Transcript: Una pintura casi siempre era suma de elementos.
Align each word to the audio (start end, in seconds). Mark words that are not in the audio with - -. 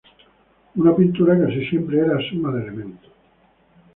Una 0.77 0.95
pintura 0.95 1.37
casi 1.37 1.63
siempre 1.67 1.99
era 1.99 2.17
suma 2.27 2.51
de 2.53 2.63
elementos. 2.63 3.11